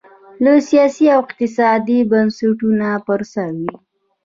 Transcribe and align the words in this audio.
د 0.43 0.45
سیاسي 0.69 1.05
او 1.15 1.19
اقتصادي 1.25 1.99
بنسټونو 2.11 2.91
پر 3.05 3.19
سر 3.31 3.51
وې. 3.59 3.71